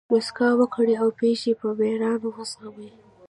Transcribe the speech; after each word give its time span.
مسکا 0.11 0.49
وکړئ! 0.59 0.93
او 1.03 1.09
پېښي 1.19 1.53
په 1.61 1.67
مېړانه 1.79 2.29
وزغمئ! 2.35 2.91